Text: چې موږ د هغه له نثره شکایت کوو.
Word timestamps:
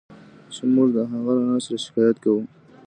چې 0.53 0.61
موږ 0.73 0.89
د 0.95 0.99
هغه 1.11 1.31
له 1.37 1.43
نثره 1.51 1.77
شکایت 1.85 2.17
کوو. 2.23 2.41